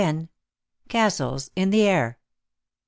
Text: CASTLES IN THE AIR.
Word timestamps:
CASTLES 0.89 1.51
IN 1.55 1.69
THE 1.69 1.87
AIR. 1.87 2.17